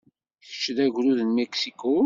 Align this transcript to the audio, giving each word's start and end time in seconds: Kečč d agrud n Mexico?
Kečč 0.45 0.63
d 0.75 0.77
agrud 0.85 1.19
n 1.23 1.29
Mexico? 1.39 1.93